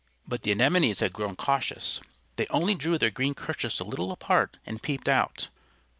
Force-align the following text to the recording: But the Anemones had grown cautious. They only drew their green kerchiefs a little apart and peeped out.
But 0.27 0.41
the 0.41 0.49
Anemones 0.49 0.99
had 0.99 1.13
grown 1.13 1.35
cautious. 1.35 2.01
They 2.35 2.47
only 2.49 2.73
drew 2.73 2.97
their 2.97 3.11
green 3.11 3.35
kerchiefs 3.35 3.79
a 3.79 3.83
little 3.83 4.11
apart 4.11 4.57
and 4.65 4.81
peeped 4.81 5.07
out. 5.07 5.49